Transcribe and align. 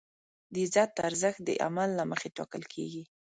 د 0.53 0.55
عزت 0.65 0.91
ارزښت 1.07 1.39
د 1.45 1.49
عمل 1.65 1.89
له 1.99 2.03
مخې 2.11 2.29
ټاکل 2.37 2.63
کېږي. 2.73 3.03